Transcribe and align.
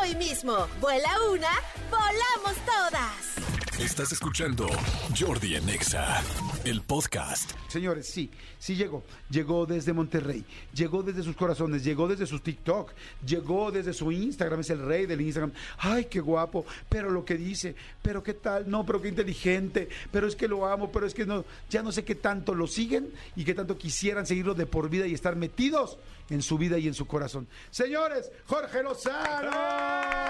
hoy 0.00 0.14
mismo. 0.16 0.68
Vuela 0.80 1.10
una, 1.30 1.50
volamos 1.90 2.54
todas. 2.64 3.78
Estás 3.78 4.12
escuchando 4.12 4.66
Jordi 5.18 5.56
Anexa, 5.56 6.22
el 6.64 6.80
podcast. 6.80 7.52
Señores, 7.68 8.06
sí, 8.06 8.30
sí 8.58 8.74
llegó. 8.74 9.04
Llegó 9.30 9.66
desde 9.66 9.92
Monterrey, 9.92 10.44
llegó 10.72 11.02
desde 11.02 11.22
sus 11.22 11.36
corazones, 11.36 11.84
llegó 11.84 12.08
desde 12.08 12.26
sus 12.26 12.42
TikTok, 12.42 12.92
llegó 13.26 13.70
desde 13.70 13.92
su 13.92 14.10
Instagram, 14.10 14.60
es 14.60 14.70
el 14.70 14.84
rey 14.84 15.06
del 15.06 15.20
Instagram. 15.20 15.52
Ay, 15.78 16.06
qué 16.06 16.20
guapo, 16.20 16.64
pero 16.88 17.10
lo 17.10 17.24
que 17.24 17.36
dice, 17.36 17.74
pero 18.02 18.22
qué 18.22 18.34
tal, 18.34 18.70
no, 18.70 18.84
pero 18.86 19.02
qué 19.02 19.08
inteligente, 19.08 19.88
pero 20.10 20.26
es 20.26 20.34
que 20.34 20.48
lo 20.48 20.66
amo, 20.66 20.90
pero 20.90 21.06
es 21.06 21.14
que 21.14 21.26
no, 21.26 21.44
ya 21.68 21.82
no 21.82 21.92
sé 21.92 22.04
qué 22.04 22.14
tanto 22.14 22.54
lo 22.54 22.66
siguen 22.66 23.12
y 23.36 23.44
qué 23.44 23.54
tanto 23.54 23.76
quisieran 23.76 24.26
seguirlo 24.26 24.54
de 24.54 24.66
por 24.66 24.88
vida 24.88 25.06
y 25.06 25.14
estar 25.14 25.36
metidos 25.36 25.98
en 26.30 26.40
su 26.40 26.56
vida 26.56 26.78
y 26.78 26.88
en 26.88 26.94
su 26.94 27.06
corazón. 27.06 27.46
Señores, 27.70 28.30
Jorge 28.46 28.82
Lozano. 28.82 30.23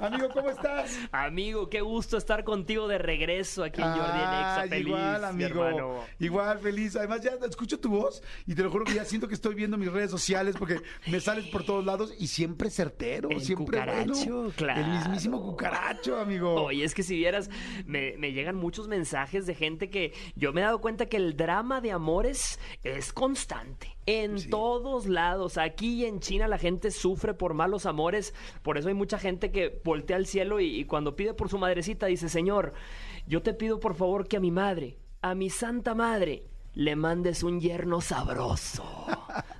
Amigo, 0.00 0.28
¿cómo 0.32 0.50
estás? 0.50 0.98
Amigo, 1.12 1.68
qué 1.68 1.80
gusto 1.80 2.16
estar 2.16 2.44
contigo 2.44 2.88
de 2.88 2.98
regreso 2.98 3.64
aquí 3.64 3.80
en 3.80 3.88
Jordi 3.88 4.02
Anexa. 4.02 4.60
Ay, 4.62 4.68
Feliz, 4.68 4.86
igual, 4.86 5.34
mi 5.34 5.44
amigo. 5.44 6.04
Igual, 6.18 6.58
feliz. 6.58 6.96
Además, 6.96 7.20
ya 7.22 7.32
escucho 7.48 7.78
tu 7.80 7.90
voz 7.90 8.22
y 8.46 8.54
te 8.54 8.62
lo 8.62 8.70
juro 8.70 8.84
que 8.84 8.94
ya 8.94 9.04
siento 9.04 9.28
que 9.28 9.34
estoy 9.34 9.54
viendo 9.54 9.76
mis 9.76 9.90
redes 9.92 10.10
sociales 10.10 10.56
porque 10.58 10.80
me 11.06 11.20
sales 11.20 11.46
por 11.46 11.64
todos 11.64 11.84
lados 11.84 12.12
y 12.18 12.26
siempre 12.26 12.70
certero, 12.70 13.30
El 13.30 13.40
siempre 13.40 13.78
cucaracho, 13.78 14.12
bueno. 14.36 14.52
claro. 14.56 14.80
El 14.80 14.90
mismísimo 14.90 15.42
cucaracho, 15.42 16.18
amigo. 16.18 16.54
Oye, 16.64 16.84
es 16.84 16.94
que 16.94 17.02
si 17.02 17.16
vieras, 17.16 17.50
me, 17.86 18.16
me 18.18 18.32
llegan 18.32 18.56
muchos 18.56 18.88
mensajes 18.88 19.46
de 19.46 19.54
gente 19.54 19.90
que 19.90 20.12
yo 20.34 20.52
me 20.52 20.60
he 20.60 20.64
dado 20.64 20.80
cuenta 20.80 21.06
que 21.06 21.16
el 21.16 21.36
drama 21.36 21.80
de 21.80 21.92
amores 21.92 22.58
es 22.82 23.12
constante. 23.12 23.96
En 24.08 24.38
Sí. 24.38 24.48
todos 24.50 25.06
lados, 25.06 25.58
aquí 25.58 26.02
y 26.02 26.04
en 26.04 26.20
China 26.20 26.46
la 26.46 26.58
gente 26.58 26.90
sufre 26.92 27.34
por 27.34 27.54
malos 27.54 27.86
amores, 27.86 28.34
por 28.62 28.78
eso 28.78 28.86
hay 28.88 28.94
mucha 28.94 29.18
gente 29.18 29.50
que 29.50 29.75
voltea 29.84 30.16
al 30.16 30.26
cielo 30.26 30.60
y, 30.60 30.80
y 30.80 30.84
cuando 30.84 31.16
pide 31.16 31.34
por 31.34 31.48
su 31.48 31.58
madrecita 31.58 32.06
dice, 32.06 32.28
Señor, 32.28 32.72
yo 33.26 33.42
te 33.42 33.54
pido 33.54 33.80
por 33.80 33.94
favor 33.94 34.28
que 34.28 34.36
a 34.36 34.40
mi 34.40 34.50
madre, 34.50 34.98
a 35.22 35.34
mi 35.34 35.50
santa 35.50 35.94
madre, 35.94 36.44
le 36.76 36.94
mandes 36.94 37.42
un 37.42 37.58
yerno 37.58 38.02
sabroso, 38.02 38.84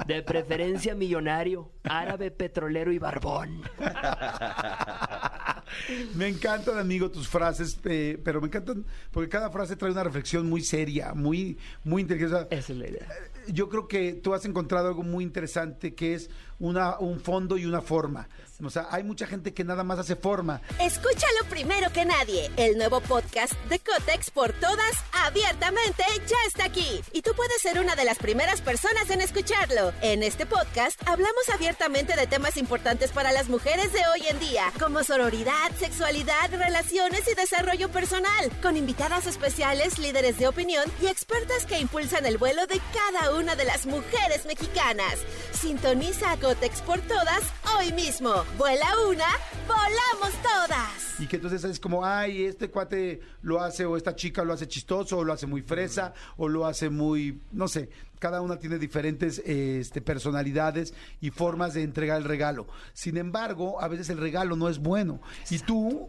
de 0.07 0.23
preferencia 0.23 0.95
millonario, 0.95 1.73
árabe, 1.83 2.31
petrolero 2.31 2.93
y 2.93 2.99
barbón. 2.99 3.63
Me 6.15 6.29
encantan, 6.29 6.79
amigo, 6.79 7.11
tus 7.11 7.27
frases, 7.27 7.81
eh, 7.85 8.21
pero 8.23 8.41
me 8.41 8.47
encantan 8.47 8.87
porque 9.11 9.29
cada 9.29 9.51
frase 9.51 9.75
trae 9.77 9.91
una 9.91 10.05
reflexión 10.05 10.49
muy 10.49 10.63
seria, 10.63 11.13
muy, 11.13 11.59
muy 11.85 12.03
inteligente. 12.03 12.55
Esa 12.55 12.73
es 12.73 12.79
la 12.79 12.89
idea. 12.89 13.09
Yo 13.49 13.69
creo 13.69 13.89
que 13.89 14.15
tú 14.15 14.35
has 14.35 14.45
encontrado 14.45 14.89
algo 14.89 15.03
muy 15.03 15.25
interesante 15.25 15.95
que 15.95 16.15
es 16.15 16.31
una, 16.59 16.99
un 16.99 17.21
fondo 17.21 17.59
y 17.59 17.67
una 17.67 17.81
forma. 17.83 18.29
O 18.65 18.71
sea, 18.71 18.89
hay 18.91 19.03
mucha 19.03 19.27
gente 19.27 19.53
que 19.53 19.65
nada 19.65 19.85
más 19.85 19.99
hace 19.99 20.17
forma. 20.17 20.63
Escúchalo 20.81 21.45
primero 21.51 21.93
que 21.93 22.07
nadie. 22.07 22.51
El 22.57 22.79
nuevo 22.79 23.01
podcast 23.01 23.53
de 23.69 23.79
Cotex 23.79 24.31
por 24.31 24.53
todas, 24.55 24.97
abiertamente, 25.13 26.03
ya 26.27 26.37
está 26.47 26.65
aquí. 26.65 27.03
Y 27.13 27.21
tú 27.21 27.33
puedes 27.37 27.61
ser 27.61 27.79
una 27.79 27.95
de 27.97 28.05
las 28.05 28.19
primeras 28.19 28.63
personas 28.63 29.11
en 29.11 29.21
escucharlo. 29.21 29.93
En 30.01 30.23
este 30.23 30.47
podcast 30.47 31.01
hablamos 31.07 31.49
abiertamente 31.53 32.17
de 32.17 32.27
temas 32.27 32.57
importantes 32.57 33.13
para 33.13 33.33
las 33.33 33.51
mujeres 33.51 33.93
de 33.93 34.01
hoy 34.15 34.27
en 34.31 34.39
día, 34.39 34.73
como 34.81 35.05
sororidad, 35.05 35.71
sexualidad, 35.79 36.51
relaciones 36.51 37.29
y 37.31 37.35
desarrollo 37.35 37.91
personal, 37.91 38.51
con 38.63 38.79
invitadas 38.79 39.27
especiales, 39.27 39.99
líderes 39.99 40.39
de 40.39 40.49
opinión 40.49 40.85
y 41.03 41.09
expertas 41.09 41.67
que 41.67 41.79
impulsan 41.79 42.25
el 42.25 42.39
vuelo 42.39 42.67
de 42.67 42.81
cada 42.95 43.33
una 43.37 43.55
de 43.55 43.65
las 43.65 43.87
mujeres 43.87 44.47
mexicanas. 44.47 45.19
Sintoniza 45.53 46.33
a 46.33 46.37
Cotex 46.39 46.81
por 46.83 47.01
todas 47.03 47.43
hoy 47.77 47.93
mismo. 47.93 48.33
Vuela 48.57 48.87
una, 49.09 49.27
volamos 49.67 50.33
todas. 50.43 51.21
Y 51.21 51.27
que 51.27 51.37
entonces 51.37 51.63
es 51.65 51.79
como, 51.79 52.05
ay, 52.05 52.47
este 52.47 52.71
cuate 52.71 53.21
lo 53.43 53.61
hace 53.61 53.85
o 53.85 53.97
esta 53.97 54.17
chica 54.17 54.43
lo 54.45 54.53
hace 54.53 54.67
chistoso 54.67 55.19
o 55.19 55.25
lo 55.25 55.33
hace 55.33 55.47
muy 55.47 55.63
fresa 55.63 56.15
o 56.37 56.49
lo 56.49 56.67
hace 56.67 56.89
muy, 56.89 57.41
no 57.53 57.69
sé, 57.69 57.91
cada 58.19 58.41
una 58.41 58.59
tiene 58.59 58.79
diferentes 58.79 59.41
este, 59.45 60.01
personalidades 60.01 60.95
y 61.21 61.31
formas 61.31 61.75
de 61.75 61.83
entregar 61.83 62.19
el 62.19 62.25
regalo. 62.25 62.67
Sin 62.95 63.17
embargo, 63.19 63.81
a 63.81 63.89
veces 63.89 64.09
el 64.11 64.19
regalo 64.19 64.57
no 64.57 64.69
es 64.69 64.79
bueno. 64.79 65.21
Y 65.51 65.59
tú 65.59 66.09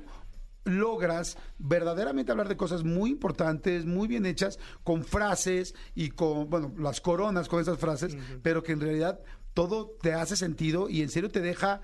logras 0.66 1.38
verdaderamente 1.58 2.32
hablar 2.32 2.50
de 2.50 2.58
cosas 2.58 2.84
muy 2.84 3.12
importantes, 3.12 3.86
muy 3.86 4.08
bien 4.08 4.26
hechas, 4.26 4.60
con 4.84 5.04
frases 5.04 5.76
y 5.96 6.10
con, 6.10 6.50
bueno, 6.50 6.74
las 6.78 7.02
coronas 7.02 7.48
con 7.48 7.62
esas 7.62 7.80
frases, 7.80 8.18
pero 8.42 8.64
que 8.64 8.74
en 8.74 8.82
realidad 8.82 9.20
todo 9.54 9.96
te 10.02 10.14
hace 10.14 10.36
sentido 10.36 10.90
y 10.90 11.02
en 11.02 11.10
serio 11.10 11.32
te 11.32 11.42
deja, 11.42 11.82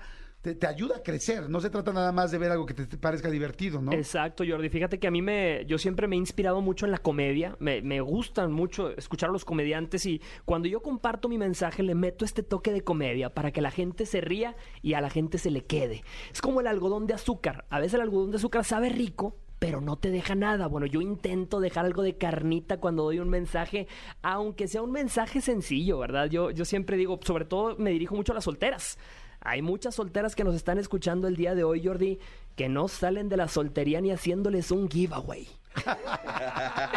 te, 0.52 0.66
ayuda 0.66 0.96
a 0.98 1.02
crecer. 1.02 1.48
No 1.48 1.60
se 1.60 1.70
trata 1.70 1.92
nada 1.92 2.12
más 2.12 2.30
de 2.30 2.38
ver 2.38 2.50
algo 2.50 2.66
que 2.66 2.74
te, 2.74 2.86
te 2.86 2.98
parezca 2.98 3.30
divertido, 3.30 3.80
¿no? 3.80 3.92
Exacto, 3.92 4.44
Jordi. 4.46 4.68
Fíjate 4.68 4.98
que 4.98 5.06
a 5.06 5.10
mí 5.10 5.22
me, 5.22 5.64
yo 5.66 5.78
siempre 5.78 6.06
me 6.06 6.16
he 6.16 6.18
inspirado 6.18 6.60
mucho 6.60 6.84
en 6.84 6.92
la 6.92 6.98
comedia. 6.98 7.56
Me, 7.60 7.80
me 7.80 8.00
gustan 8.00 8.52
mucho 8.52 8.90
escuchar 8.90 9.30
a 9.30 9.32
los 9.32 9.44
comediantes 9.44 10.04
y 10.04 10.20
cuando 10.44 10.68
yo 10.68 10.82
comparto 10.82 11.28
mi 11.28 11.38
mensaje 11.38 11.82
le 11.82 11.94
meto 11.94 12.24
este 12.24 12.42
toque 12.42 12.72
de 12.72 12.84
comedia 12.84 13.32
para 13.32 13.52
que 13.52 13.62
la 13.62 13.70
gente 13.70 14.04
se 14.04 14.20
ría 14.20 14.54
y 14.82 14.94
a 14.94 15.00
la 15.00 15.08
gente 15.08 15.38
se 15.38 15.50
le 15.50 15.64
quede. 15.64 16.04
Es 16.30 16.42
como 16.42 16.60
el 16.60 16.66
algodón 16.66 17.06
de 17.06 17.14
azúcar. 17.14 17.64
A 17.70 17.80
veces 17.80 17.94
el 17.94 18.02
algodón 18.02 18.30
de 18.30 18.36
azúcar 18.36 18.64
sabe 18.64 18.90
rico, 18.90 19.38
pero 19.58 19.80
no 19.80 19.96
te 19.96 20.10
deja 20.10 20.34
nada. 20.34 20.66
Bueno, 20.66 20.86
yo 20.86 21.00
intento 21.00 21.58
dejar 21.58 21.86
algo 21.86 22.02
de 22.02 22.18
carnita 22.18 22.80
cuando 22.80 23.04
doy 23.04 23.18
un 23.18 23.30
mensaje, 23.30 23.86
aunque 24.20 24.68
sea 24.68 24.82
un 24.82 24.92
mensaje 24.92 25.40
sencillo, 25.40 25.98
¿verdad? 25.98 26.28
Yo, 26.28 26.50
yo 26.50 26.66
siempre 26.66 26.98
digo, 26.98 27.18
sobre 27.24 27.46
todo 27.46 27.76
me 27.78 27.90
dirijo 27.90 28.14
mucho 28.14 28.32
a 28.32 28.34
las 28.34 28.44
solteras. 28.44 28.98
Hay 29.44 29.60
muchas 29.60 29.94
solteras 29.94 30.34
que 30.34 30.42
nos 30.42 30.54
están 30.54 30.78
escuchando 30.78 31.28
el 31.28 31.36
día 31.36 31.54
de 31.54 31.64
hoy, 31.64 31.84
Jordi, 31.84 32.18
que 32.56 32.70
no 32.70 32.88
salen 32.88 33.28
de 33.28 33.36
la 33.36 33.46
soltería 33.46 34.00
ni 34.00 34.10
haciéndoles 34.10 34.70
un 34.70 34.90
giveaway. 34.90 35.46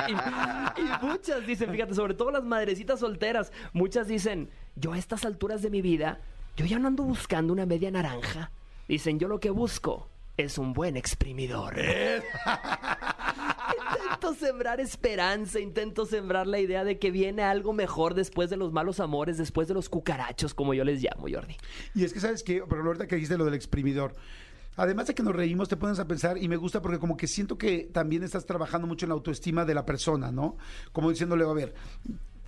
y, 0.07 0.11
y 0.81 1.05
muchas 1.05 1.45
dicen, 1.45 1.69
fíjate, 1.71 1.93
sobre 1.93 2.13
todo 2.13 2.31
las 2.31 2.45
madrecitas 2.45 3.01
solteras, 3.01 3.51
muchas 3.73 4.07
dicen, 4.07 4.49
yo 4.77 4.93
a 4.93 4.97
estas 4.97 5.25
alturas 5.25 5.61
de 5.61 5.69
mi 5.69 5.81
vida, 5.81 6.21
yo 6.55 6.65
ya 6.65 6.79
no 6.79 6.87
ando 6.87 7.03
buscando 7.03 7.51
una 7.51 7.65
media 7.65 7.91
naranja. 7.91 8.49
Dicen, 8.87 9.19
yo 9.19 9.27
lo 9.27 9.41
que 9.41 9.49
busco 9.49 10.07
es 10.37 10.57
un 10.57 10.71
buen 10.71 10.95
exprimidor. 10.95 11.75
intento 13.75 14.33
sembrar 14.33 14.79
esperanza, 14.79 15.59
intento 15.59 16.05
sembrar 16.05 16.47
la 16.47 16.59
idea 16.59 16.83
de 16.83 16.99
que 16.99 17.11
viene 17.11 17.43
algo 17.43 17.73
mejor 17.73 18.13
después 18.13 18.49
de 18.49 18.57
los 18.57 18.71
malos 18.71 18.99
amores, 18.99 19.37
después 19.37 19.67
de 19.67 19.73
los 19.73 19.89
cucarachos, 19.89 20.53
como 20.53 20.73
yo 20.73 20.83
les 20.83 21.01
llamo, 21.01 21.27
Jordi. 21.31 21.55
Y 21.93 22.03
es 22.03 22.13
que, 22.13 22.19
¿sabes 22.19 22.43
qué? 22.43 22.63
Pero 22.67 22.83
ahorita 22.83 23.07
que 23.07 23.15
dijiste 23.15 23.37
lo 23.37 23.45
del 23.45 23.53
exprimidor. 23.53 24.15
Además 24.75 25.07
de 25.07 25.15
que 25.15 25.23
nos 25.23 25.35
reímos, 25.35 25.67
te 25.69 25.75
pones 25.75 25.97
a 25.97 26.07
pensar 26.07 26.37
y 26.37 26.47
me 26.47 26.55
gusta 26.55 26.81
porque 26.83 26.99
como 26.99 27.17
que 27.17 27.27
siento 27.27 27.57
que 27.57 27.89
también 27.91 28.21
estás 28.21 28.45
trabajando 28.45 28.85
mucho 28.85 29.05
en 29.05 29.09
la 29.09 29.15
autoestima 29.15 29.65
de 29.65 29.73
la 29.73 29.85
persona, 29.85 30.31
¿no? 30.31 30.57
Como 30.91 31.09
diciéndole, 31.09 31.45
a 31.45 31.53
ver, 31.53 31.73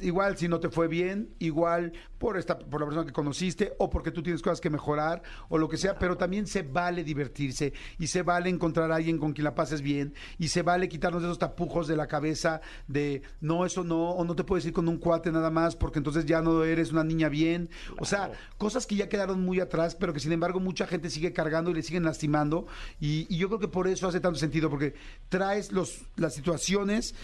igual 0.01 0.37
si 0.37 0.47
no 0.47 0.59
te 0.59 0.69
fue 0.69 0.87
bien, 0.87 1.29
igual 1.39 1.93
por 2.17 2.37
esta 2.37 2.57
por 2.57 2.81
la 2.81 2.87
persona 2.87 3.05
que 3.05 3.13
conociste 3.13 3.73
o 3.77 3.89
porque 3.89 4.11
tú 4.11 4.21
tienes 4.21 4.41
cosas 4.41 4.59
que 4.59 4.69
mejorar 4.69 5.23
o 5.47 5.57
lo 5.57 5.69
que 5.69 5.77
sea, 5.77 5.97
pero 5.97 6.17
también 6.17 6.47
se 6.47 6.63
vale 6.63 7.03
divertirse 7.03 7.73
y 7.97 8.07
se 8.07 8.23
vale 8.23 8.49
encontrar 8.49 8.91
a 8.91 8.95
alguien 8.95 9.17
con 9.17 9.33
quien 9.33 9.45
la 9.45 9.55
pases 9.55 9.81
bien 9.81 10.13
y 10.37 10.49
se 10.49 10.61
vale 10.61 10.89
quitarnos 10.89 11.23
esos 11.23 11.39
tapujos 11.39 11.87
de 11.87 11.95
la 11.95 12.07
cabeza 12.07 12.61
de 12.87 13.21
no 13.41 13.65
eso 13.65 13.83
no 13.83 14.11
o 14.11 14.23
no 14.25 14.35
te 14.35 14.43
puedes 14.43 14.65
ir 14.65 14.73
con 14.73 14.87
un 14.87 14.97
cuate 14.97 15.31
nada 15.31 15.49
más 15.49 15.75
porque 15.75 15.99
entonces 15.99 16.25
ya 16.25 16.41
no 16.41 16.63
eres 16.63 16.91
una 16.91 17.03
niña 17.03 17.29
bien, 17.29 17.69
o 17.99 18.05
sea, 18.05 18.31
cosas 18.57 18.85
que 18.85 18.95
ya 18.95 19.09
quedaron 19.09 19.41
muy 19.41 19.59
atrás, 19.59 19.95
pero 19.95 20.13
que 20.13 20.19
sin 20.19 20.31
embargo 20.31 20.59
mucha 20.59 20.87
gente 20.87 21.09
sigue 21.09 21.33
cargando 21.33 21.71
y 21.71 21.75
le 21.75 21.83
siguen 21.83 22.03
lastimando 22.03 22.67
y, 22.99 23.27
y 23.33 23.37
yo 23.37 23.47
creo 23.47 23.59
que 23.59 23.67
por 23.67 23.87
eso 23.87 24.07
hace 24.07 24.19
tanto 24.19 24.39
sentido 24.39 24.69
porque 24.69 24.93
traes 25.29 25.71
los 25.71 26.01
las 26.15 26.33
situaciones 26.35 27.15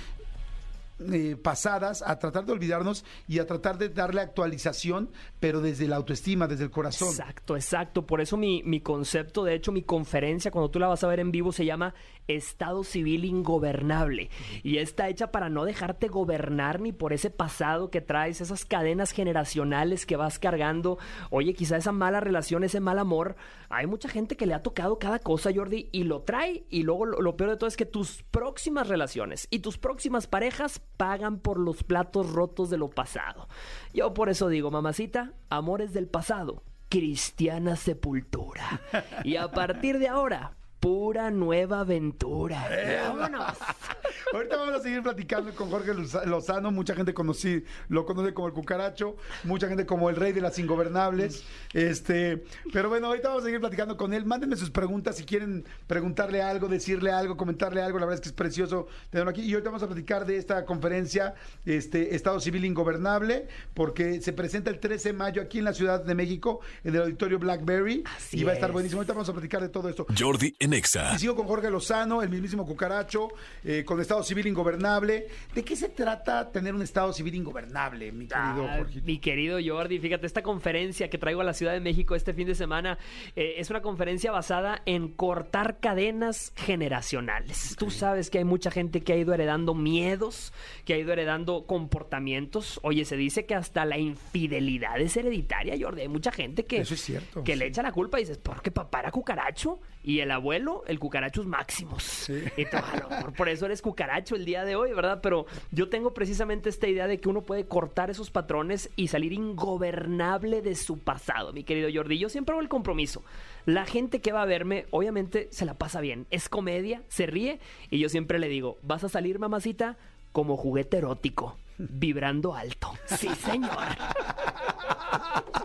eh, 0.99 1.35
pasadas 1.35 2.01
a 2.01 2.17
tratar 2.19 2.45
de 2.45 2.53
olvidarnos 2.53 3.03
y 3.27 3.39
a 3.39 3.45
tratar 3.45 3.77
de 3.77 3.89
darle 3.89 4.21
actualización, 4.21 5.09
pero 5.39 5.59
desde 5.59 5.87
la 5.87 5.97
autoestima, 5.97 6.47
desde 6.47 6.63
el 6.63 6.71
corazón. 6.71 7.09
Exacto, 7.09 7.55
exacto. 7.55 8.05
Por 8.05 8.21
eso 8.21 8.37
mi, 8.37 8.63
mi 8.63 8.79
concepto, 8.79 9.43
de 9.43 9.55
hecho, 9.55 9.71
mi 9.71 9.81
conferencia, 9.81 10.51
cuando 10.51 10.71
tú 10.71 10.79
la 10.79 10.87
vas 10.87 11.03
a 11.03 11.07
ver 11.07 11.19
en 11.19 11.31
vivo, 11.31 11.51
se 11.51 11.65
llama 11.65 11.93
Estado 12.27 12.83
Civil 12.83 13.25
Ingobernable. 13.25 14.29
Y 14.63 14.77
está 14.77 15.09
hecha 15.09 15.31
para 15.31 15.49
no 15.49 15.65
dejarte 15.65 16.07
gobernar 16.07 16.81
ni 16.81 16.91
por 16.91 17.13
ese 17.13 17.29
pasado 17.29 17.89
que 17.89 18.01
traes, 18.01 18.41
esas 18.41 18.65
cadenas 18.65 19.11
generacionales 19.11 20.05
que 20.05 20.15
vas 20.15 20.39
cargando. 20.39 20.97
Oye, 21.29 21.53
quizá 21.53 21.77
esa 21.77 21.91
mala 21.91 22.19
relación, 22.19 22.63
ese 22.63 22.79
mal 22.79 22.99
amor, 22.99 23.35
hay 23.69 23.87
mucha 23.87 24.09
gente 24.09 24.37
que 24.37 24.45
le 24.45 24.53
ha 24.53 24.63
tocado 24.63 24.99
cada 24.99 25.19
cosa, 25.19 25.51
Jordi, 25.53 25.89
y 25.91 26.03
lo 26.03 26.21
trae. 26.21 26.65
Y 26.69 26.83
luego 26.83 27.05
lo, 27.05 27.37
peor 27.37 27.51
de 27.51 27.57
todo 27.57 27.67
es 27.67 27.77
que 27.77 27.85
tus 27.85 28.23
próximas 28.23 28.87
relaciones 28.87 29.47
y 29.49 29.59
tus 29.59 29.77
próximas 29.77 30.27
parejas 30.27 30.81
pagan 30.97 31.39
por 31.39 31.59
los 31.59 31.83
platos 31.83 32.31
rotos 32.31 32.69
de 32.69 32.77
lo 32.77 32.89
pasado. 32.89 33.47
Yo 33.93 34.13
por 34.13 34.29
eso 34.29 34.49
digo, 34.49 34.71
mamacita, 34.71 35.33
amores 35.49 35.93
del 35.93 36.07
pasado, 36.07 36.63
cristiana 36.89 37.75
sepultura. 37.75 38.81
Y 39.23 39.35
a 39.35 39.51
partir 39.51 39.99
de 39.99 40.07
ahora, 40.07 40.55
pura 40.85 41.31
nueva 41.31 41.79
aventura. 41.79 42.59
Vámonos. 43.07 43.57
Ahorita 44.33 44.57
vamos 44.57 44.75
a 44.75 44.79
seguir 44.81 45.01
platicando 45.01 45.53
con 45.53 45.69
Jorge 45.69 45.93
Lozano. 46.25 46.71
Mucha 46.71 46.95
gente 46.95 47.13
conocí, 47.13 47.63
lo 47.89 48.05
conoce 48.05 48.33
como 48.33 48.47
el 48.47 48.53
cucaracho, 48.53 49.15
mucha 49.43 49.67
gente 49.67 49.85
como 49.85 50.09
el 50.09 50.15
rey 50.15 50.33
de 50.33 50.41
las 50.41 50.57
ingobernables. 50.59 51.43
Este, 51.73 52.43
pero 52.73 52.89
bueno, 52.89 53.07
ahorita 53.07 53.29
vamos 53.29 53.43
a 53.43 53.45
seguir 53.45 53.59
platicando 53.59 53.97
con 53.97 54.13
él. 54.13 54.25
Mándenme 54.25 54.55
sus 54.55 54.71
preguntas 54.71 55.17
si 55.17 55.23
quieren 55.23 55.65
preguntarle 55.87 56.41
algo, 56.41 56.67
decirle 56.67 57.11
algo, 57.11 57.37
comentarle 57.37 57.81
algo. 57.81 57.99
La 57.99 58.05
verdad 58.05 58.15
es 58.15 58.21
que 58.21 58.29
es 58.29 58.33
precioso 58.33 58.87
tenerlo 59.09 59.31
aquí. 59.31 59.41
Y 59.41 59.53
ahorita 59.53 59.69
vamos 59.69 59.83
a 59.83 59.87
platicar 59.87 60.25
de 60.25 60.37
esta 60.37 60.65
conferencia, 60.65 61.35
este, 61.65 62.15
Estado 62.15 62.39
Civil 62.39 62.65
Ingobernable, 62.65 63.47
porque 63.73 64.21
se 64.21 64.33
presenta 64.33 64.69
el 64.69 64.79
13 64.79 65.09
de 65.09 65.13
mayo 65.13 65.41
aquí 65.41 65.59
en 65.59 65.65
la 65.65 65.73
Ciudad 65.73 66.03
de 66.03 66.15
México, 66.15 66.61
en 66.83 66.95
el 66.95 67.01
auditorio 67.01 67.39
Blackberry. 67.39 68.03
Así 68.15 68.39
y 68.39 68.43
va 68.43 68.51
a 68.51 68.55
estar 68.55 68.69
es. 68.69 68.73
buenísimo. 68.73 68.99
Ahorita 69.01 69.13
vamos 69.13 69.29
a 69.29 69.33
platicar 69.33 69.61
de 69.61 69.69
todo 69.69 69.89
esto. 69.89 70.05
Jordi 70.17 70.55
en 70.59 70.73
Exa. 70.73 71.13
Y 71.15 71.19
sigo 71.19 71.35
con 71.35 71.47
Jorge 71.47 71.69
Lozano, 71.69 72.21
el 72.21 72.29
mismísimo 72.29 72.65
cucaracho, 72.65 73.29
eh, 73.63 73.83
con 73.85 73.99
Estado 74.05 74.23
Civil 74.23 74.45
Ingobernable. 74.47 75.27
¿De 75.55 75.63
qué 75.63 75.75
se 75.75 75.89
trata 75.89 76.51
tener 76.51 76.73
un 76.75 76.81
Estado 76.83 77.11
Civil 77.11 77.33
ingobernable, 77.35 78.11
mi 78.11 78.27
querido 78.27 78.67
Ah, 78.69 78.75
Jorge? 78.77 79.01
mi 79.01 79.17
querido 79.19 79.57
Jordi, 79.65 79.97
fíjate, 79.99 80.27
esta 80.27 80.43
conferencia 80.43 81.09
que 81.09 81.17
traigo 81.17 81.41
a 81.41 81.43
la 81.43 81.53
Ciudad 81.55 81.73
de 81.73 81.79
México 81.79 82.15
este 82.15 82.33
fin 82.33 82.45
de 82.45 82.53
semana 82.55 82.99
eh, 83.35 83.55
es 83.57 83.71
una 83.71 83.81
conferencia 83.81 84.31
basada 84.31 84.83
en 84.85 85.07
cortar 85.09 85.79
cadenas 85.79 86.53
generacionales. 86.55 87.75
Tú 87.79 87.89
sabes 87.89 88.29
que 88.29 88.37
hay 88.37 88.43
mucha 88.43 88.69
gente 88.69 89.01
que 89.01 89.13
ha 89.13 89.17
ido 89.17 89.33
heredando 89.33 89.73
miedos, 89.73 90.53
que 90.85 90.93
ha 90.93 90.97
ido 90.99 91.11
heredando 91.11 91.65
comportamientos. 91.65 92.79
Oye, 92.83 93.05
se 93.05 93.17
dice 93.17 93.45
que 93.47 93.55
hasta 93.55 93.85
la 93.85 93.97
infidelidad 93.97 94.99
es 95.01 95.17
hereditaria, 95.17 95.75
Jordi. 95.79 96.01
Hay 96.01 96.09
mucha 96.09 96.31
gente 96.31 96.65
que, 96.65 96.81
Eso 96.81 96.93
es 96.93 97.01
cierto, 97.01 97.43
que 97.43 97.55
le 97.55 97.65
echa 97.65 97.81
la 97.81 97.91
culpa 97.91 98.19
y 98.19 98.23
dices, 98.23 98.37
porque 98.37 98.69
papá 98.69 98.99
era 98.99 99.11
cucaracho 99.11 99.79
y 100.03 100.19
el 100.19 100.29
abuelo, 100.29 100.83
el 100.85 100.99
cucarachos 100.99 101.47
máximos. 101.47 102.29
Y 102.29 102.65
mejor 102.65 103.33
por 103.33 103.49
eso 103.49 103.65
eres 103.65 103.81
cucaracho 103.81 103.94
el 104.35 104.45
día 104.45 104.65
de 104.65 104.75
hoy, 104.75 104.93
¿verdad? 104.93 105.19
Pero 105.21 105.45
yo 105.71 105.89
tengo 105.89 106.13
precisamente 106.13 106.69
esta 106.69 106.87
idea 106.87 107.07
de 107.07 107.19
que 107.19 107.29
uno 107.29 107.41
puede 107.41 107.65
cortar 107.65 108.09
esos 108.09 108.31
patrones 108.31 108.89
y 108.95 109.07
salir 109.07 109.33
ingobernable 109.33 110.61
de 110.61 110.75
su 110.75 110.99
pasado, 110.99 111.53
mi 111.53 111.63
querido 111.63 111.89
Jordi. 111.93 112.17
Yo 112.17 112.29
siempre 112.29 112.53
hago 112.53 112.61
el 112.61 112.69
compromiso. 112.69 113.23
La 113.65 113.85
gente 113.85 114.21
que 114.21 114.31
va 114.31 114.41
a 114.41 114.45
verme, 114.45 114.85
obviamente, 114.91 115.47
se 115.51 115.65
la 115.65 115.75
pasa 115.75 116.01
bien. 116.01 116.27
Es 116.29 116.49
comedia, 116.49 117.03
se 117.07 117.25
ríe 117.25 117.59
y 117.89 117.99
yo 117.99 118.09
siempre 118.09 118.39
le 118.39 118.49
digo, 118.49 118.77
vas 118.81 119.03
a 119.03 119.09
salir, 119.09 119.39
mamacita, 119.39 119.97
como 120.31 120.57
juguete 120.57 120.97
erótico, 120.97 121.57
vibrando 121.77 122.55
alto. 122.55 122.91
Sí, 123.05 123.29
señor. 123.35 123.69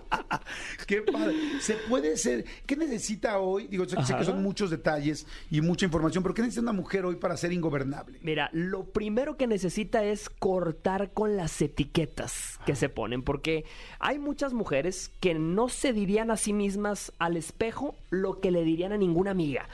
Qué 0.87 1.03
padre. 1.03 1.35
Se 1.61 1.75
puede 1.75 2.17
ser. 2.17 2.45
¿Qué 2.67 2.77
necesita 2.77 3.39
hoy? 3.39 3.67
Digo, 3.67 3.87
sé, 3.87 3.97
sé 4.05 4.17
que 4.17 4.25
son 4.25 4.43
muchos 4.43 4.71
detalles 4.71 5.27
y 5.51 5.61
mucha 5.61 5.87
información, 5.87 6.23
pero 6.23 6.35
¿qué 6.35 6.43
necesita 6.43 6.63
una 6.63 6.73
mujer 6.73 7.05
hoy 7.05 7.17
para 7.17 7.37
ser 7.37 7.53
ingobernable? 7.53 8.19
Mira, 8.23 8.51
lo 8.53 8.85
primero 8.85 9.37
que 9.37 9.47
necesita 9.47 10.05
es 10.05 10.29
cortar 10.29 11.13
con 11.13 11.37
las 11.37 11.61
etiquetas 11.61 12.59
que 12.67 12.77
se 12.77 12.89
ponen, 12.89 13.23
porque 13.23 13.65
hay 13.99 14.19
muchas 14.19 14.53
mujeres 14.53 15.11
que 15.21 15.35
no 15.35 15.69
se 15.69 15.93
dirían 15.93 16.31
a 16.31 16.37
sí 16.37 16.53
mismas 16.53 17.13
al 17.19 17.37
espejo 17.37 17.95
lo 18.11 18.41
que 18.41 18.51
le 18.51 18.65
dirían 18.65 18.93
a 18.93 18.99
ninguna 18.99 19.31
amiga. 19.31 19.69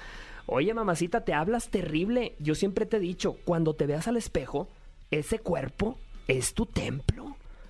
Oye, 0.46 0.73
mamacita, 0.75 1.25
te 1.25 1.34
hablas 1.34 1.70
terrible. 1.70 2.37
Yo 2.38 2.55
siempre 2.55 2.87
te 2.87 2.99
he 2.99 3.00
dicho, 3.00 3.37
cuando 3.44 3.75
te 3.75 3.87
veas 3.87 4.06
al 4.06 4.17
espejo, 4.17 4.69
ese 5.11 5.40
cuerpo 5.40 5.99
es 6.28 6.55
tu 6.55 6.67
templo. 6.67 7.15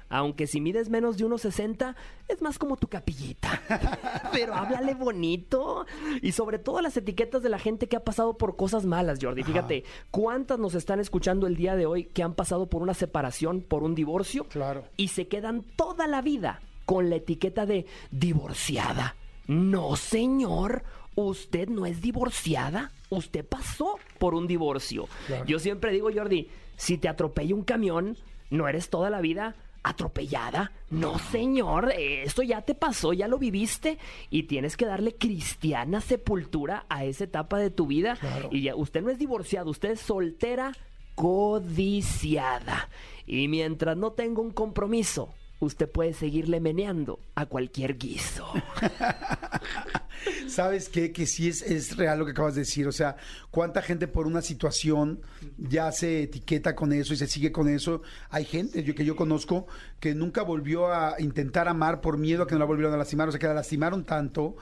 Aunque 0.09 0.47
si 0.47 0.61
mides 0.61 0.89
menos 0.89 1.17
de 1.17 1.27
1,60, 1.27 1.95
es 2.29 2.43
más 2.43 2.59
como 2.59 2.77
tu 2.77 2.89
capillita. 2.89 3.63
Pero 4.33 4.55
háblale 4.55 4.95
bonito. 4.95 5.87
Y 6.23 6.33
sobre 6.33 6.59
todo 6.59 6.81
las 6.81 6.97
etiquetas 6.97 7.43
de 7.43 7.49
la 7.49 7.59
gente 7.59 7.89
que 7.89 7.97
ha 7.97 8.05
pasado 8.05 8.39
por 8.39 8.57
cosas 8.57 8.85
malas, 8.85 9.19
Jordi. 9.21 9.43
Fíjate, 9.43 9.85
¿cuántas 10.11 10.59
nos 10.59 10.75
están 10.75 11.01
escuchando 11.01 11.47
el 11.47 11.57
día 11.57 11.75
de 11.75 11.87
hoy 11.87 12.05
que 12.05 12.23
han 12.23 12.35
pasado 12.35 12.69
por 12.69 12.83
una 12.83 12.95
separación, 12.95 13.63
por 13.63 13.83
un 13.83 13.95
divorcio? 13.95 14.45
Claro. 14.49 14.85
Y 14.97 15.09
se 15.09 15.27
quedan 15.27 15.65
toda 15.77 16.07
la 16.07 16.23
vida 16.23 16.61
con 16.85 17.11
la 17.11 17.17
etiqueta 17.17 17.67
de 17.67 17.87
divorciada. 18.11 19.17
No, 19.47 19.97
señor. 19.97 20.85
Usted 21.17 21.69
no 21.69 21.87
es 21.87 22.03
divorciada. 22.03 22.93
Usted 23.09 23.45
pasó 23.45 23.99
por 24.19 24.35
un 24.35 24.47
divorcio. 24.47 25.09
Claro. 25.27 25.47
Yo 25.47 25.59
siempre 25.59 25.91
digo, 25.91 26.11
Jordi, 26.15 26.49
si 26.77 26.99
te 26.99 27.09
atropella 27.09 27.55
un 27.55 27.63
camión, 27.63 28.19
no 28.51 28.69
eres 28.69 28.91
toda 28.91 29.11
la 29.11 29.21
vida 29.21 29.57
atropellada. 29.87 30.73
No, 30.91 31.19
señor, 31.19 31.93
esto 31.97 32.43
ya 32.43 32.63
te 32.63 32.75
pasó, 32.75 33.13
ya 33.13 33.29
lo 33.29 33.39
viviste 33.39 33.99
y 34.31 34.45
tienes 34.45 34.77
que 34.77 34.85
darle 34.85 35.15
cristiana 35.15 36.01
sepultura 36.01 36.87
a 36.89 37.05
esa 37.05 37.25
etapa 37.25 37.59
de 37.59 37.71
tu 37.71 37.87
vida. 37.87 38.17
Claro. 38.17 38.49
Y 38.51 38.63
ya, 38.63 38.75
usted 38.75 39.03
no 39.03 39.11
es 39.11 39.19
divorciado, 39.19 39.71
usted 39.71 39.93
es 39.93 40.01
soltera 40.01 40.73
codiciada. 41.15 42.89
Y 43.27 43.47
mientras 43.47 43.97
no 43.97 44.11
tenga 44.13 44.41
un 44.41 44.51
compromiso, 44.51 45.33
usted 45.61 45.89
puede 45.89 46.15
seguirle 46.15 46.59
meneando 46.59 47.21
a 47.37 47.47
cualquier 47.47 47.97
guiso. 47.97 48.47
¿Sabes 50.49 50.89
qué? 50.89 51.13
Que 51.13 51.27
sí 51.27 51.49
es, 51.49 51.63
es 51.63 51.97
real 51.97 52.19
lo 52.19 52.25
que 52.25 52.33
acabas 52.33 52.55
de 52.55 52.63
decir. 52.63 52.87
O 52.87 52.93
sea, 52.93 53.17
cuánta 53.51 53.83
gente 53.83 54.09
por 54.09 54.27
una 54.27 54.43
situación 54.43 55.21
ya 55.59 55.91
se 55.93 56.23
etiqueta 56.23 56.75
con 56.75 56.93
eso 56.93 57.15
y 57.15 57.17
se 57.17 57.27
sigue 57.27 57.53
con 57.53 57.69
eso. 57.69 58.03
Hay 58.31 58.45
gente 58.45 58.83
yo, 58.83 58.95
que 58.95 59.05
yo 59.05 59.17
conozco 59.17 59.67
que 60.01 60.15
nunca 60.15 60.43
volvió 60.43 60.93
a 60.93 61.17
intentar 61.19 61.69
amar 61.69 62.01
por 62.01 62.19
miedo 62.19 62.43
a 62.43 62.47
que 62.47 62.55
no 62.55 62.61
la 62.61 62.65
volvieran 62.67 62.95
a 62.95 62.99
lastimar. 62.99 63.29
O 63.29 63.33
sea, 63.33 63.39
que 63.39 63.47
la 63.47 63.55
lastimaron 63.55 64.05
tanto 64.05 64.57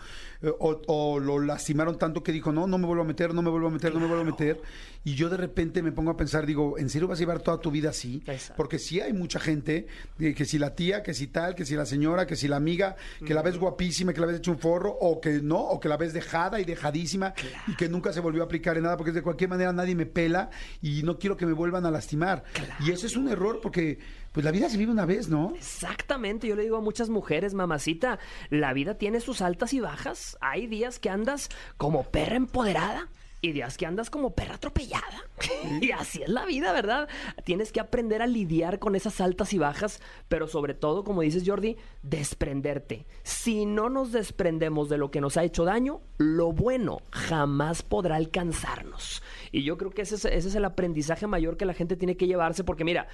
o, 0.58 0.80
o 0.86 1.18
lo 1.18 1.38
lastimaron 1.38 1.98
tanto 1.98 2.22
que 2.22 2.32
dijo, 2.32 2.52
no, 2.52 2.66
no 2.66 2.78
me 2.78 2.86
vuelvo 2.86 3.02
a 3.02 3.06
meter, 3.06 3.34
no 3.34 3.42
me 3.42 3.50
vuelvo 3.50 3.68
a 3.68 3.70
meter, 3.70 3.94
no 3.94 4.00
me 4.00 4.06
vuelvo 4.06 4.22
a 4.22 4.24
meter. 4.24 4.60
Y 5.06 5.14
yo 5.14 5.28
de 5.28 5.36
repente 5.36 5.82
me 5.82 5.92
pongo 5.92 6.10
a 6.10 6.16
pensar, 6.16 6.46
digo, 6.46 6.78
¿en 6.78 6.88
serio 6.88 7.08
vas 7.08 7.18
a 7.18 7.20
llevar 7.20 7.42
toda 7.42 7.58
tu 7.58 7.70
vida 7.70 7.90
así? 7.90 8.22
Exacto. 8.26 8.54
Porque 8.56 8.78
sí 8.78 9.00
hay 9.00 9.12
mucha 9.12 9.38
gente, 9.38 9.86
eh, 10.18 10.34
que 10.34 10.46
si 10.46 10.58
la 10.58 10.74
tía, 10.74 11.02
que 11.02 11.12
si 11.12 11.26
tal, 11.26 11.54
que 11.54 11.66
si 11.66 11.74
la 11.74 11.84
señora, 11.84 12.26
que 12.26 12.36
si 12.36 12.48
la 12.48 12.56
amiga, 12.56 12.96
que 13.24 13.34
la 13.34 13.42
ves 13.42 13.58
guapísima, 13.58 14.14
que 14.14 14.20
la 14.20 14.26
ves 14.26 14.38
hecho 14.38 14.50
un 14.50 14.58
forro, 14.58 14.90
o 14.90 15.20
que 15.20 15.42
no, 15.42 15.58
o 15.58 15.78
que 15.78 15.90
la 15.90 15.98
ves 15.98 16.14
dejada 16.14 16.58
y 16.58 16.64
dejadísima, 16.64 17.34
y 17.66 17.76
que 17.76 17.88
nunca 17.88 18.12
se 18.14 18.20
volvió 18.20 18.42
a 18.42 18.46
aplicar 18.46 18.78
en 18.78 18.84
nada, 18.84 18.96
porque 18.96 19.12
de 19.12 19.20
cualquier 19.20 19.50
manera 19.50 19.72
nadie 19.72 19.94
me 19.94 20.06
pela 20.06 20.48
y 20.80 21.02
no 21.02 21.18
quiero 21.18 21.36
que 21.36 21.44
me 21.44 21.52
vuelvan 21.52 21.84
a 21.84 21.90
lastimar. 21.90 22.44
Y 22.80 22.90
ese 22.90 23.06
es 23.06 23.16
un 23.16 23.28
error 23.28 23.60
porque 23.62 23.98
pues 24.34 24.44
la 24.44 24.50
vida 24.50 24.68
se 24.68 24.76
vive 24.76 24.90
una 24.90 25.06
vez, 25.06 25.28
¿no? 25.28 25.52
Exactamente, 25.54 26.48
yo 26.48 26.56
le 26.56 26.64
digo 26.64 26.76
a 26.76 26.80
muchas 26.80 27.08
mujeres, 27.08 27.54
mamacita, 27.54 28.18
la 28.50 28.72
vida 28.72 28.98
tiene 28.98 29.20
sus 29.20 29.40
altas 29.40 29.72
y 29.72 29.78
bajas. 29.78 30.36
Hay 30.40 30.66
días 30.66 30.98
que 30.98 31.08
andas 31.08 31.50
como 31.76 32.02
perra 32.10 32.34
empoderada 32.34 33.08
y 33.40 33.52
días 33.52 33.76
que 33.76 33.86
andas 33.86 34.10
como 34.10 34.34
perra 34.34 34.56
atropellada. 34.56 35.22
y 35.80 35.92
así 35.92 36.20
es 36.22 36.28
la 36.28 36.46
vida, 36.46 36.72
¿verdad? 36.72 37.08
Tienes 37.44 37.70
que 37.70 37.78
aprender 37.78 38.22
a 38.22 38.26
lidiar 38.26 38.80
con 38.80 38.96
esas 38.96 39.20
altas 39.20 39.52
y 39.52 39.58
bajas, 39.58 40.00
pero 40.28 40.48
sobre 40.48 40.74
todo, 40.74 41.04
como 41.04 41.20
dices 41.20 41.44
Jordi, 41.46 41.76
desprenderte. 42.02 43.06
Si 43.22 43.66
no 43.66 43.88
nos 43.88 44.10
desprendemos 44.10 44.88
de 44.88 44.98
lo 44.98 45.12
que 45.12 45.20
nos 45.20 45.36
ha 45.36 45.44
hecho 45.44 45.64
daño, 45.64 46.00
lo 46.18 46.50
bueno 46.50 47.02
jamás 47.12 47.82
podrá 47.82 48.16
alcanzarnos. 48.16 49.22
Y 49.52 49.62
yo 49.62 49.78
creo 49.78 49.92
que 49.92 50.02
ese 50.02 50.16
es, 50.16 50.24
ese 50.24 50.48
es 50.48 50.54
el 50.56 50.64
aprendizaje 50.64 51.28
mayor 51.28 51.56
que 51.56 51.66
la 51.66 51.74
gente 51.74 51.94
tiene 51.94 52.16
que 52.16 52.26
llevarse, 52.26 52.64
porque 52.64 52.82
mira, 52.82 53.06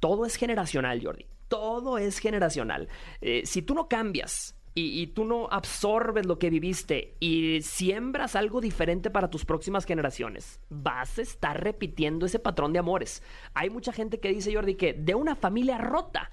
todo 0.00 0.26
es 0.26 0.36
generacional, 0.36 1.00
Jordi. 1.02 1.26
Todo 1.48 1.98
es 1.98 2.18
generacional. 2.18 2.88
Eh, 3.20 3.42
si 3.44 3.62
tú 3.62 3.74
no 3.74 3.88
cambias 3.88 4.56
y, 4.74 5.00
y 5.00 5.08
tú 5.08 5.24
no 5.24 5.48
absorbes 5.50 6.26
lo 6.26 6.38
que 6.38 6.50
viviste 6.50 7.16
y 7.20 7.60
siembras 7.62 8.36
algo 8.36 8.60
diferente 8.60 9.10
para 9.10 9.30
tus 9.30 9.44
próximas 9.44 9.84
generaciones, 9.84 10.60
vas 10.68 11.18
a 11.18 11.22
estar 11.22 11.62
repitiendo 11.62 12.26
ese 12.26 12.38
patrón 12.38 12.72
de 12.72 12.78
amores. 12.78 13.22
Hay 13.54 13.70
mucha 13.70 13.92
gente 13.92 14.20
que 14.20 14.30
dice, 14.30 14.54
Jordi, 14.54 14.74
que 14.74 14.92
de 14.94 15.14
una 15.14 15.36
familia 15.36 15.78
rota 15.78 16.30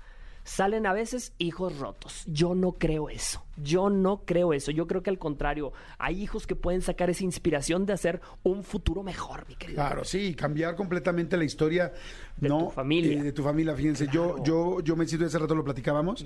salen 0.47 0.85
a 0.87 0.93
veces 0.93 1.33
hijos 1.39 1.77
rotos. 1.77 2.23
Yo 2.25 2.55
no 2.55 2.71
creo 2.73 3.09
eso. 3.09 3.43
Yo 3.57 3.89
no 3.89 4.21
creo 4.25 4.53
eso. 4.53 4.71
Yo 4.71 4.87
creo 4.87 5.03
que 5.03 5.09
al 5.09 5.19
contrario, 5.19 5.73
hay 5.97 6.23
hijos 6.23 6.47
que 6.47 6.55
pueden 6.55 6.81
sacar 6.81 7.09
esa 7.09 7.25
inspiración 7.25 7.85
de 7.85 7.91
hacer 7.91 8.21
un 8.43 8.63
futuro 8.63 9.03
mejor, 9.03 9.45
mi 9.49 9.55
querido. 9.55 9.75
Claro, 9.75 10.05
sí, 10.05 10.33
cambiar 10.35 10.75
completamente 10.75 11.35
la 11.35 11.43
historia 11.43 11.91
De 12.37 12.47
¿no? 12.47 12.59
tu 12.59 12.69
familia. 12.71 13.19
Eh, 13.19 13.23
de 13.23 13.31
tu 13.33 13.43
familia, 13.43 13.75
fíjense, 13.75 14.07
yo, 14.11 14.41
yo, 14.41 14.79
yo 14.79 14.95
me 14.95 15.05
siento, 15.05 15.25
hace 15.25 15.37
rato 15.37 15.53
lo 15.53 15.65
platicábamos. 15.65 16.25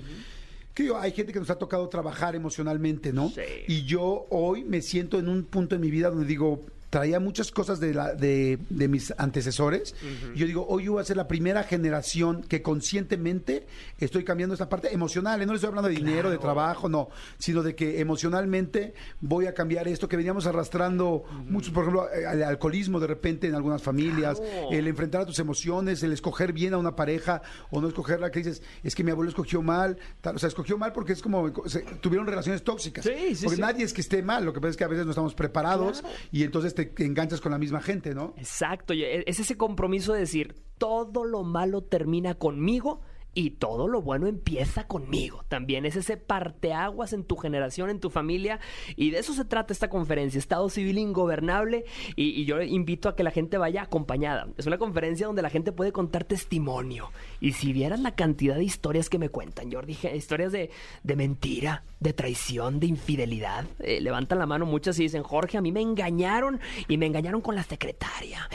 Que 0.72 0.84
digo, 0.84 0.98
hay 0.98 1.10
gente 1.10 1.32
que 1.32 1.40
nos 1.40 1.50
ha 1.50 1.58
tocado 1.58 1.88
trabajar 1.88 2.36
emocionalmente, 2.36 3.12
¿no? 3.12 3.28
Sí. 3.28 3.42
Y 3.66 3.82
yo 3.82 4.26
hoy 4.30 4.62
me 4.62 4.82
siento 4.82 5.18
en 5.18 5.28
un 5.28 5.42
punto 5.44 5.74
en 5.74 5.80
mi 5.80 5.90
vida 5.90 6.10
donde 6.10 6.26
digo, 6.26 6.60
traía 6.92 7.18
muchas 7.20 7.50
cosas 7.50 7.80
de, 7.80 7.94
la, 7.94 8.12
de, 8.14 8.58
de 8.68 8.86
mis 8.86 9.14
antecesores. 9.16 9.94
Y 10.34 10.38
yo 10.40 10.46
digo, 10.46 10.66
hoy 10.68 10.84
yo 10.84 10.92
voy 10.92 11.00
a 11.00 11.04
ser 11.06 11.16
la 11.16 11.26
primera 11.26 11.62
generación 11.62 12.42
que 12.42 12.60
conscientemente 12.60 13.66
estoy 13.98 14.24
cambiando 14.24 14.52
esta 14.52 14.68
parte 14.68 14.92
emocional. 14.92 15.40
¿eh? 15.40 15.46
No 15.46 15.52
le 15.52 15.56
estoy 15.56 15.68
hablando 15.68 15.88
de 15.88 15.94
dinero, 15.94 16.30
de 16.30 16.36
trabajo, 16.36 16.90
no, 16.90 17.08
sino 17.38 17.62
de 17.62 17.74
que 17.74 17.98
emocionalmente 18.00 18.92
voy 19.22 19.46
a 19.46 19.54
cambiar 19.54 19.88
esto 19.88 20.06
que 20.06 20.18
veníamos 20.18 20.44
arrastrando 20.46 21.24
muchos, 21.48 21.72
por 21.72 21.84
ejemplo, 21.84 22.08
eh, 22.12 22.24
el 22.30 22.42
alcoholismo 22.42 23.00
de 23.00 23.06
repente 23.06 23.46
en 23.46 23.54
algunas 23.54 23.82
familias, 23.82 24.38
Claro. 24.38 24.68
el 24.70 24.86
enfrentar 24.86 25.22
a 25.22 25.26
tus 25.26 25.38
emociones, 25.38 26.02
el 26.02 26.12
escoger 26.12 26.52
bien 26.52 26.74
a 26.74 26.78
una 26.78 26.94
pareja 26.94 27.40
o 27.70 27.80
no 27.80 27.88
escogerla, 27.88 28.30
que 28.30 28.40
dices, 28.40 28.62
es 28.82 28.94
que 28.94 29.02
mi 29.02 29.12
abuelo 29.12 29.30
escogió 29.30 29.62
mal, 29.62 29.96
tal, 30.20 30.36
o 30.36 30.38
sea, 30.38 30.48
escogió 30.48 30.76
mal 30.76 30.92
porque 30.92 31.14
es 31.14 31.22
como, 31.22 31.50
se- 31.66 31.80
tuvieron 32.02 32.26
relaciones 32.26 32.62
tóxicas. 32.62 33.02
Sí, 33.02 33.34
sí, 33.34 33.44
porque 33.44 33.56
sí. 33.56 33.62
nadie 33.62 33.84
es 33.86 33.94
que 33.94 34.02
esté 34.02 34.22
mal, 34.22 34.44
lo 34.44 34.52
que 34.52 34.60
pasa 34.60 34.72
es 34.72 34.76
que 34.76 34.84
a 34.84 34.88
veces 34.88 35.06
no 35.06 35.12
estamos 35.12 35.34
preparados 35.34 36.00
Claro. 36.00 36.14
y 36.32 36.42
entonces 36.42 36.74
te 36.74 36.81
enganchas 36.98 37.40
con 37.40 37.52
la 37.52 37.58
misma 37.58 37.80
gente, 37.80 38.14
¿no? 38.14 38.34
Exacto, 38.36 38.92
e- 38.94 39.24
es 39.26 39.40
ese 39.40 39.56
compromiso 39.56 40.12
de 40.12 40.20
decir, 40.20 40.54
todo 40.78 41.24
lo 41.24 41.42
malo 41.44 41.82
termina 41.82 42.34
conmigo 42.34 43.00
y 43.34 43.50
todo 43.50 43.88
lo 43.88 44.02
bueno 44.02 44.26
empieza 44.26 44.86
conmigo. 44.86 45.44
También 45.48 45.86
es 45.86 45.96
ese 45.96 46.16
parteaguas 46.16 47.12
en 47.12 47.24
tu 47.24 47.36
generación, 47.36 47.88
en 47.90 48.00
tu 48.00 48.10
familia, 48.10 48.60
y 48.96 49.10
de 49.10 49.18
eso 49.18 49.32
se 49.32 49.44
trata 49.44 49.72
esta 49.72 49.88
conferencia, 49.88 50.38
Estado 50.38 50.68
Civil 50.68 50.98
Ingobernable, 50.98 51.84
y, 52.16 52.44
yo 52.44 52.60
invito 52.62 53.08
a 53.08 53.16
que 53.16 53.22
la 53.22 53.30
gente 53.30 53.56
vaya 53.58 53.82
acompañada. 53.82 54.48
Es 54.58 54.66
una 54.66 54.78
conferencia 54.78 55.26
donde 55.26 55.42
la 55.42 55.50
gente 55.50 55.72
puede 55.72 55.92
contar 55.92 56.24
testimonio, 56.24 57.10
y 57.40 57.52
si 57.52 57.72
vieras 57.72 58.00
la 58.00 58.14
cantidad 58.14 58.56
de 58.56 58.64
historias 58.64 59.08
que 59.08 59.18
me 59.18 59.28
cuentan, 59.28 59.72
Jordi, 59.72 59.94
je- 59.94 60.14
historias 60.16 60.52
de, 60.52 60.70
de 61.02 61.16
mentira, 61.16 61.84
de 62.00 62.12
traición, 62.12 62.80
de 62.80 62.86
infidelidad, 62.88 63.64
eh, 63.78 64.00
levantan 64.00 64.38
la 64.38 64.46
mano 64.46 64.66
muchas 64.66 64.98
y 64.98 65.04
dicen, 65.04 65.22
Jorge, 65.22 65.56
a 65.56 65.60
mí 65.62 65.72
me 65.72 65.80
engañaron 65.80 66.60
y 66.88 66.98
me 66.98 67.06
engañaron 67.06 67.40
con 67.40 67.54
la 67.54 67.62
secretaria. 67.62 68.48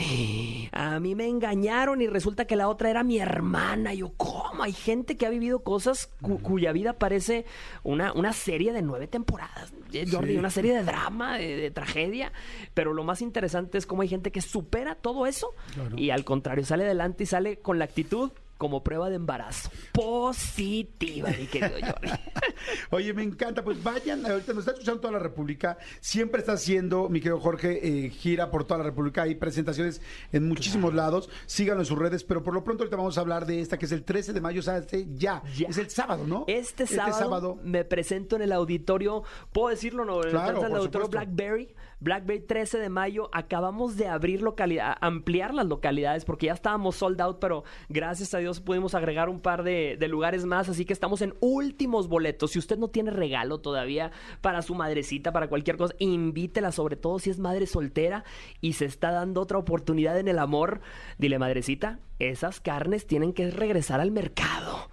A 0.72 1.00
mí 1.00 1.16
me 1.16 1.28
engañaron 1.28 2.02
y 2.02 2.08
resulta 2.08 2.46
que 2.46 2.56
la 2.56 2.68
otra 2.70 2.90
era 2.90 3.04
mi 3.04 3.18
hermana. 3.20 3.94
Yo, 3.94 4.12
¿cómo? 4.18 4.67
Hay 4.68 4.74
gente 4.74 5.16
que 5.16 5.26
ha 5.26 5.30
vivido 5.30 5.60
cosas 5.60 6.10
cu- 6.22 6.40
cuya 6.42 6.74
vida 6.74 6.92
parece 6.94 7.46
una, 7.84 8.12
una 8.12 8.34
serie 8.34 8.74
de 8.74 8.82
nueve 8.82 9.08
temporadas. 9.08 9.72
Eh, 9.94 10.06
Jordi, 10.12 10.34
Sí. 10.34 10.38
una 10.38 10.50
serie 10.50 10.74
de 10.76 10.84
drama, 10.84 11.38
de, 11.38 11.56
de 11.56 11.72
tragedia. 11.72 12.34
Pero 12.74 12.92
lo 12.94 13.06
más 13.06 13.22
interesante 13.22 13.78
es 13.78 13.86
cómo 13.86 14.02
hay 14.02 14.10
gente 14.10 14.32
que 14.32 14.42
supera 14.42 14.96
todo 14.96 15.26
eso 15.26 15.52
y 15.96 16.10
al 16.10 16.26
contrario, 16.26 16.66
sale 16.66 16.84
adelante 16.84 17.24
y 17.24 17.28
sale 17.28 17.60
con 17.60 17.80
la 17.80 17.86
actitud 17.86 18.32
como 18.58 18.84
prueba 18.84 19.10
de 19.10 19.16
embarazo. 19.16 19.70
Positiva, 19.92 21.30
mi 21.30 21.46
querido 21.46 21.78
Jordi. 21.80 22.10
Oye, 22.92 23.14
me 23.14 23.24
encanta. 23.24 23.64
Pues 23.64 23.82
vayan, 23.84 24.26
ahorita 24.26 24.54
nos 24.54 24.62
está 24.62 24.72
escuchando 24.72 25.02
toda 25.02 25.14
la 25.14 25.20
República. 25.20 25.78
Siempre 26.00 26.40
está 26.40 26.54
haciendo, 26.54 27.10
mi 27.10 27.20
querido 27.20 27.40
Jorge, 27.40 28.06
eh, 28.06 28.10
gira 28.10 28.50
por 28.52 28.64
toda 28.66 28.80
la 28.80 28.84
República. 28.86 29.24
Hay 29.24 29.36
presentaciones 29.36 30.02
en 30.32 30.48
muchísimos 30.48 30.94
lados. 30.94 31.30
Síganlo 31.46 31.82
en 31.82 31.86
sus 31.86 31.98
redes. 31.98 32.24
Pero 32.24 32.44
por 32.44 32.54
lo 32.54 32.64
pronto 32.64 32.84
ahorita 32.84 32.98
vamos 32.98 33.18
a 33.18 33.22
hablar 33.22 33.46
de 33.46 33.62
esta 33.62 33.78
que 33.78 33.86
es 33.86 33.92
el 33.92 34.04
13 34.04 34.34
de 34.34 34.42
mayo. 34.42 34.60
O 34.60 34.64
sea, 34.64 34.78
este 34.78 35.08
ya. 35.16 35.44
Ya. 35.56 35.68
Es 35.68 35.78
el 35.78 35.90
sábado, 35.90 36.26
¿no? 36.26 36.46
Este 36.48 36.88
sábado, 36.88 37.60
me 37.64 37.86
presento 37.86 38.36
en 38.36 38.42
el 38.42 38.52
auditorio, 38.52 39.24
¿puedo 39.52 39.70
decirlo? 39.70 40.06
No, 40.06 40.20
En 40.22 40.26
el 40.26 40.32
Claro, 40.32 40.62
del 40.62 40.70
por 40.70 40.78
auditorio 40.80 41.06
supuesto. 41.08 41.10
Blackberry, 41.34 41.76
Blackberry 42.00 42.42
13 42.42 42.78
de 42.78 42.90
mayo. 42.90 43.30
Acabamos 43.34 43.98
de 43.98 44.08
abrir 44.08 44.42
localidad, 44.42 44.98
ampliar 45.02 45.54
las 45.54 45.66
localidades 45.66 46.26
porque 46.26 46.48
ya 46.48 46.54
estábamos 46.54 46.96
sold 46.96 47.20
out, 47.22 47.40
pero 47.40 47.64
gracias 47.90 48.34
a 48.34 48.38
Dios 48.38 48.60
pudimos 48.60 48.96
agregar 48.96 49.30
un 49.30 49.40
par 49.40 49.64
de, 49.64 49.98
de 50.00 50.08
lugares 50.08 50.46
más, 50.46 50.70
así 50.70 50.86
que 50.86 50.94
estamos 50.94 51.22
en 51.22 51.34
últimos 51.40 52.08
boletos. 52.08 52.52
Si 52.52 52.60
usted 52.60 52.78
no 52.78 52.90
tiene 52.90 53.12
regalo 53.12 53.60
todavía 53.60 54.12
para 54.42 54.62
su 54.62 54.76
madrecita, 54.76 55.32
para 55.32 55.48
cualquier 55.48 55.78
cosa, 55.78 55.96
invítela, 56.00 56.72
sobre 56.72 56.96
todo 56.96 57.20
si 57.20 57.30
es 57.30 57.40
madre 57.40 57.66
soltera 57.66 58.24
y 58.62 58.74
se 58.74 58.86
está 58.86 59.12
dando 59.12 59.42
otra 59.42 59.58
oportunidad 59.58 60.20
en 60.20 60.28
el 60.28 60.40
amor. 60.40 60.82
Dile, 61.18 61.40
madrecita, 61.40 62.00
esas 62.20 62.60
carnes 62.60 63.08
tienen 63.08 63.34
que 63.34 63.50
regresar 63.50 64.00
al 64.00 64.12
mercado. 64.12 64.90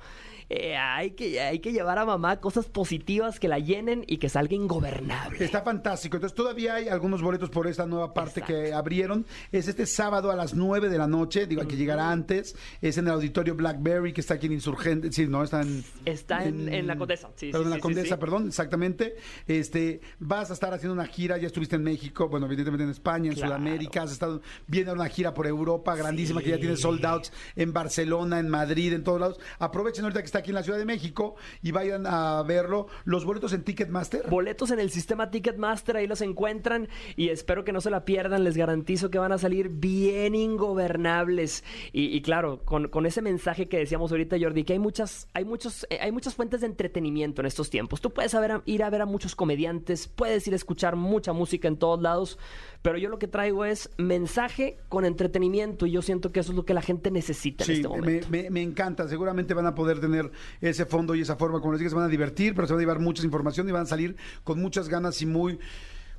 Eh, 0.51 0.77
hay, 0.77 1.13
que, 1.13 1.41
hay 1.41 1.59
que 1.61 1.73
llevar 1.73 1.99
a 1.99 2.05
mamá 2.05 2.41
cosas 2.41 2.67
positivas 2.67 3.41
que 3.41 3.49
la 3.49 3.59
llenen 3.59 4.05
y 4.07 4.19
que 4.19 4.29
salga 4.29 4.55
ingobernable. 4.55 5.45
Está 5.45 5.63
fantástico. 5.63 6.17
Entonces 6.17 6.37
todavía 6.37 6.75
hay 6.75 6.89
algunos 6.89 7.23
boletos 7.23 7.51
por 7.51 7.67
esta 7.67 7.87
nueva 7.87 8.13
parte 8.15 8.41
Exacto. 8.41 8.55
que 8.55 8.73
abrieron. 8.73 9.27
Es 9.53 9.69
este 9.69 9.87
sábado 9.87 10.31
a 10.31 10.37
las 10.37 10.55
9 10.55 10.89
de 10.89 10.99
la 10.99 11.07
noche. 11.07 11.47
Digo, 11.47 11.63
hay 11.63 11.69
que 11.69 11.77
llegar 11.77 11.99
antes. 11.99 12.57
Es 12.81 12.99
en 12.99 13.07
el 13.07 13.13
auditorio 13.13 13.55
Blackberry 13.55 14.13
que 14.13 14.21
está 14.21 14.35
aquí 14.35 14.47
en 14.47 14.53
Insurgente. 14.53 15.11
Sí, 15.13 15.27
no, 15.27 15.43
está 15.43 15.63
en... 15.63 15.85
Está 16.05 16.45
en- 16.45 16.69
en 16.73 16.87
la 16.87 16.97
Condesa. 16.97 17.31
Sí, 17.37 17.51
perdón, 17.51 17.63
sí, 17.63 17.65
en 17.65 17.71
la 17.71 17.79
Condesa, 17.81 18.19
perdón, 18.19 18.47
exactamente. 18.49 19.17
Este, 19.47 20.01
vas 20.19 20.51
a 20.51 20.55
estar 20.55 20.73
haciendo 20.75 20.95
una 20.95 21.07
gira. 21.07 21.37
Ya 21.39 21.47
estuviste 21.47 21.77
en 21.77 21.83
México, 21.85 22.29
bueno, 22.29 22.47
evidentemente 22.47 22.85
en 22.85 22.91
España, 22.91 23.31
en 23.31 23.35
Claro. 23.37 23.49
Sudamérica. 23.57 24.03
Has 24.03 24.13
estado 24.13 24.41
viendo 24.67 24.93
una 24.93 25.09
gira 25.09 25.33
por 25.35 25.47
Europa 25.47 25.95
grandísima 25.97 26.43
que 26.43 26.51
ya 26.51 26.59
tiene 26.59 26.77
sold 26.77 27.05
outs 27.05 27.33
en 27.57 27.73
Barcelona, 27.73 28.39
en 28.39 28.49
Madrid, 28.49 28.93
en 28.93 29.03
todos 29.05 29.21
lados. 29.21 29.41
Aprovechen 29.59 30.05
ahorita 30.05 30.21
que 30.21 30.27
está 30.35 30.41
aquí 30.41 30.51
en 30.51 30.57
la 30.57 30.63
Ciudad 30.65 30.79
de 30.79 30.85
México 30.85 31.37
y 31.63 31.71
vayan 31.71 32.07
a 32.09 32.43
verlo. 32.43 32.89
Los 33.05 33.25
boletos 33.25 33.53
en 33.53 33.63
Ticketmaster. 33.63 34.29
Boletos 34.29 34.73
en 34.73 34.81
el 34.81 34.91
sistema 34.91 35.31
Ticketmaster, 35.31 35.97
ahí 35.97 36.09
los 36.09 36.21
encuentran 36.23 36.89
y 37.15 37.29
espero 37.29 37.65
que 37.65 37.73
no 37.73 37.81
se 37.81 37.89
la 37.91 38.05
pierdan. 38.05 38.43
Les 38.43 38.57
garantizo 38.57 39.11
que 39.11 39.19
van 39.21 39.31
a 39.31 39.39
salir 39.39 39.69
bien 39.69 40.35
ingobernables. 40.35 41.63
Y, 41.93 42.07
y 42.17 42.21
claro, 42.23 42.61
con, 42.65 42.89
con 42.89 43.07
ese 43.07 43.23
mensaje 43.23 43.69
que 43.69 43.79
decíamos 43.79 44.11
ahorita, 44.11 44.37
Jordi, 44.41 44.65
que 44.65 44.73
hay 44.73 44.79
muchas, 44.81 45.29
hay 45.35 45.45
muchos, 45.45 45.87
eh, 45.91 45.99
hay 46.01 46.11
muchas 46.11 46.35
fuentes 46.35 46.61
de 46.63 46.67
entretenimiento 46.67 47.41
en 47.43 47.47
estos 47.47 47.71
tiempos. 47.71 48.01
Tú 48.01 48.11
puedes 48.13 48.33
saber 48.33 48.61
ir 48.67 48.83
a 48.83 48.91
ver 48.91 49.03
a 49.03 49.07
muchos 49.07 49.37
comediantes, 49.37 50.09
puedes 50.09 50.47
ir 50.49 50.53
a 50.55 50.57
escuchar 50.57 50.97
mucha 50.97 51.33
música 51.33 51.69
en 51.69 51.77
todos 51.77 52.03
lados, 52.03 52.39
pero 52.83 52.99
yo 52.99 53.09
lo 53.09 53.19
que 53.21 53.29
traigo 53.29 53.65
es 53.65 53.89
mensaje 53.99 54.79
con 54.89 55.05
entretenimiento 55.05 55.87
y 55.87 55.93
yo 55.93 56.03
siento 56.03 56.33
que 56.33 56.41
eso 56.41 56.51
es 56.51 56.57
lo 56.57 56.65
que 56.65 56.75
la 56.75 56.83
gente 56.83 57.11
necesita 57.13 57.65
en 57.65 57.67
Sí, 57.67 57.73
este 57.75 57.89
me, 57.89 57.97
momento. 57.97 58.27
me- 58.31 58.51
me 58.51 58.63
encanta. 58.63 59.09
Seguramente 59.09 59.55
van 59.55 59.67
a 59.67 59.75
poder 59.75 60.01
tener 60.01 60.24
ese 60.61 60.87
fondo 60.87 61.15
y 61.15 61.21
esa 61.21 61.37
forma, 61.37 61.61
como 61.61 61.73
les 61.73 61.81
dije, 61.81 61.91
se 61.91 61.97
van 61.97 62.05
a 62.05 62.09
divertir, 62.09 62.55
pero 62.55 62.67
se 62.67 62.73
van 62.73 62.81
a 62.81 62.83
llevar 62.83 63.01
mucha 63.01 63.25
información 63.25 63.69
y 63.69 63.73
van 63.73 63.83
a 63.83 63.87
salir 63.87 64.17
con 64.45 64.61
muchas 64.61 64.89
ganas 64.89 65.21
y 65.23 65.27
muy, 65.27 65.59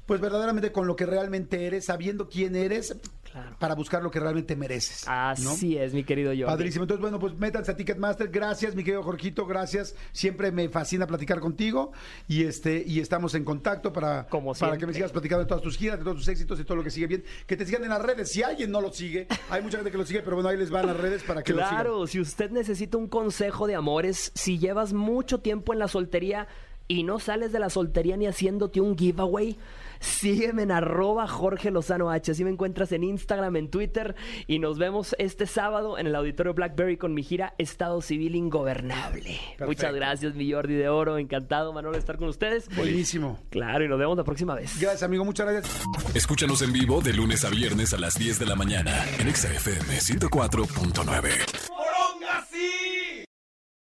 pues 0.05 0.21
verdaderamente 0.21 0.71
con 0.71 0.88
lo 0.88 0.95
que 0.95 1.05
realmente 1.05 1.65
eres, 1.65 1.85
sabiendo 1.85 2.29
quién 2.29 2.55
eres. 2.55 2.95
Para 3.65 3.74
buscar 3.74 4.03
lo 4.03 4.12
que 4.12 4.19
realmente 4.19 4.55
mereces. 4.55 5.07
¿no? 5.07 5.12
Así 5.12 5.75
es, 5.75 5.91
mi 5.91 6.03
querido 6.03 6.29
Jordi. 6.29 6.43
Padrísimo. 6.43 6.84
Entonces, 6.84 7.01
bueno, 7.01 7.17
pues 7.17 7.34
métanse 7.34 7.72
a 7.72 7.75
Ticketmaster. 7.75 8.29
Gracias, 8.29 8.75
mi 8.75 8.84
querido 8.84 9.01
Jorgito. 9.01 9.48
Gracias. 9.48 9.95
Siempre 10.12 10.51
me 10.51 10.69
fascina 10.69 11.07
platicar 11.07 11.39
contigo. 11.39 11.91
Y 12.27 12.43
este, 12.43 12.84
y 12.86 13.00
estamos 13.00 13.34
en 13.34 13.43
contacto 13.43 13.91
para, 13.91 14.27
Como 14.27 14.53
para 14.53 14.77
que 14.77 14.86
me 14.86 14.93
sigas 14.93 15.12
platicando 15.12 15.45
de 15.45 15.48
todas 15.48 15.63
tus 15.63 15.77
giras, 15.77 15.98
de 15.98 16.03
todos 16.03 16.17
tus 16.17 16.27
éxitos 16.27 16.60
y 16.60 16.63
todo 16.63 16.77
lo 16.77 16.84
que 16.84 16.91
sigue 16.91 17.07
bien. 17.07 17.24
Que 17.48 17.57
te 17.57 17.65
sigan 17.65 17.84
en 17.84 17.89
las 17.89 18.03
redes. 18.03 18.31
Si 18.31 18.43
alguien 18.43 18.69
no 18.69 18.81
lo 18.81 18.93
sigue, 18.93 19.25
hay 19.50 19.63
mucha 19.63 19.77
gente 19.77 19.89
que 19.89 19.98
lo 19.98 20.05
sigue, 20.05 20.22
pero 20.22 20.36
bueno, 20.36 20.50
ahí 20.50 20.57
les 20.57 20.69
van 20.69 20.86
las 20.86 20.98
redes 20.98 21.24
para 21.24 21.41
que 21.41 21.51
lo 21.51 21.63
sigan. 21.63 21.74
Claro, 21.74 22.05
si 22.05 22.19
usted 22.19 22.51
necesita 22.51 23.00
un 23.00 23.07
consejo 23.07 23.65
de 23.65 23.74
amores, 23.74 24.31
si 24.36 24.60
llevas 24.60 24.93
mucho 24.93 25.39
tiempo 25.39 25.74
en 25.74 25.79
la 25.79 25.88
soltería 25.88 26.48
y 26.87 27.03
no 27.03 27.19
sales 27.19 27.51
de 27.51 27.59
la 27.59 27.69
soltería 27.69 28.17
ni 28.17 28.27
haciéndote 28.27 28.81
un 28.81 28.97
giveaway, 28.97 29.57
sígueme 29.99 30.63
en 30.63 30.71
arroba 30.71 31.27
Jorge 31.27 31.71
Lozano 31.71 32.09
H. 32.11 32.31
Así 32.31 32.43
me 32.43 32.51
encuentras 32.51 32.91
en 32.91 33.03
Instagram, 33.03 33.55
en 33.55 33.69
Twitter 33.69 34.15
y 34.47 34.59
nos 34.59 34.77
vemos 34.77 35.15
este 35.19 35.45
sábado 35.45 35.97
en 35.97 36.07
el 36.07 36.15
Auditorio 36.15 36.53
Blackberry 36.53 36.97
con 36.97 37.13
mi 37.13 37.23
gira 37.23 37.53
Estado 37.57 38.01
Civil 38.01 38.35
Ingobernable. 38.35 39.39
Muchas 39.65 39.93
gracias, 39.93 40.35
mi 40.35 40.51
Jordi 40.51 40.75
de 40.75 40.89
Oro. 40.89 41.17
Encantado, 41.17 41.73
Manolo, 41.73 41.93
de 41.93 41.99
estar 41.99 42.17
con 42.17 42.27
ustedes. 42.27 42.67
Buenísimo. 42.75 43.39
Claro, 43.49 43.85
y 43.85 43.87
nos 43.87 43.99
vemos 43.99 44.17
la 44.17 44.23
próxima 44.23 44.55
vez. 44.55 44.79
Gracias, 44.79 45.03
amigo. 45.03 45.25
Muchas 45.25 45.47
gracias. 45.47 45.81
Escúchanos 46.13 46.61
en 46.61 46.73
vivo 46.73 47.01
de 47.01 47.13
lunes 47.13 47.43
a 47.45 47.49
viernes 47.49 47.93
a 47.93 47.97
las 47.97 48.17
10 48.17 48.39
de 48.39 48.45
la 48.45 48.55
mañana 48.55 48.91
en 49.19 49.27
Exa 49.27 49.51
FM 49.51 49.97
104.9. 49.97 51.29